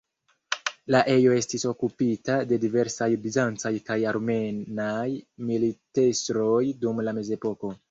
La 0.93 1.01
ejo 1.15 1.35
estis 1.39 1.65
okupita 1.71 2.37
de 2.53 2.59
diversaj 2.63 3.09
bizancaj 3.27 3.73
kaj 3.91 3.99
armenaj 4.13 5.05
militestroj 5.53 6.61
dum 6.83 7.07
la 7.11 7.19
Mezepoko. 7.23 7.75